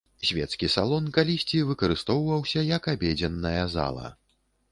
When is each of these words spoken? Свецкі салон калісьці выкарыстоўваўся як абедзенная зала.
Свецкі 0.27 0.69
салон 0.75 1.09
калісьці 1.17 1.59
выкарыстоўваўся 1.71 2.65
як 2.77 2.89
абедзенная 2.93 3.63
зала. 3.77 4.07